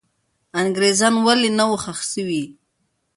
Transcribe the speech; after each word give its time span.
انګریزان 0.61 1.13
ولې 1.25 1.49
نه 1.57 1.63
وو 1.69 1.77
ښخ 1.83 1.99
سوي؟ 2.13 2.43